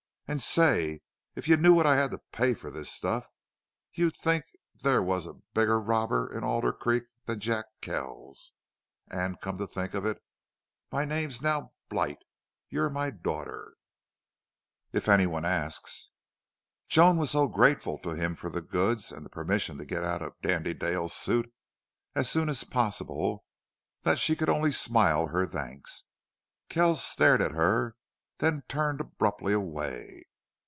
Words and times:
And, 0.27 0.41
say, 0.41 1.01
if 1.35 1.49
you 1.49 1.57
knew 1.57 1.73
what 1.73 1.85
I 1.85 1.97
had 1.97 2.09
to 2.11 2.17
pay 2.31 2.53
for 2.53 2.71
this 2.71 2.89
stuff 2.89 3.27
you'd 3.91 4.15
think 4.15 4.45
there 4.73 5.03
was 5.03 5.25
a 5.27 5.41
bigger 5.53 5.77
robber 5.77 6.33
in 6.33 6.41
Alder 6.41 6.71
Creek 6.71 7.03
than 7.25 7.41
Jack 7.41 7.65
Kells.... 7.81 8.53
And, 9.09 9.41
come 9.41 9.57
to 9.57 9.67
think 9.67 9.93
of 9.93 10.05
it, 10.05 10.23
my 10.89 11.03
name's 11.03 11.41
now 11.41 11.73
Blight. 11.89 12.19
You're 12.69 12.89
my 12.89 13.09
daughter, 13.09 13.75
if 14.93 15.09
any 15.09 15.27
one 15.27 15.43
asks." 15.43 16.11
Joan 16.87 17.17
was 17.17 17.31
so 17.31 17.49
grateful 17.49 17.97
to 17.97 18.11
him 18.11 18.37
for 18.37 18.49
the 18.49 18.61
goods 18.61 19.11
and 19.11 19.25
the 19.25 19.29
permission 19.29 19.77
to 19.79 19.85
get 19.85 20.05
out 20.05 20.21
of 20.21 20.39
Dandy 20.41 20.73
Dale's 20.73 21.11
suit 21.13 21.53
as 22.15 22.29
soon 22.31 22.47
as 22.47 22.63
possible, 22.63 23.43
that 24.03 24.17
she 24.17 24.37
could 24.37 24.47
only 24.47 24.71
smile 24.71 25.27
her 25.27 25.45
thanks. 25.45 26.05
Kells 26.69 27.03
stared 27.03 27.41
at 27.41 27.51
her, 27.51 27.97
then 28.37 28.63
turned 28.67 28.99
abruptly 28.99 29.53
away. 29.53 30.23